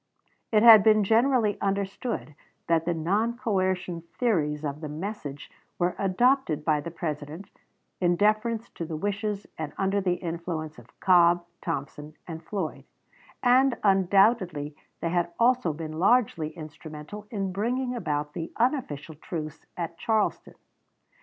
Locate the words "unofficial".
18.57-19.13